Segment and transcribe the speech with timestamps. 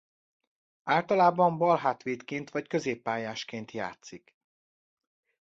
[0.83, 4.35] Általában balhátvédként vagy középpályásként játszik.